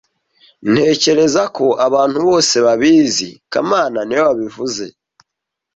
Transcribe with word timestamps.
Ntekereza 0.71 1.43
ko 1.57 1.65
abantu 1.87 2.17
bose 2.27 2.55
babizi 2.65 3.29
kamana 3.51 3.99
niwe 4.03 4.23
wabivuze 4.29 4.85